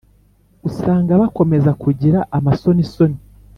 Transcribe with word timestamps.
usanga 0.69 1.11
bakomeza 1.21 1.71
kugira 1.81 2.19
amasonisoni, 2.37 3.17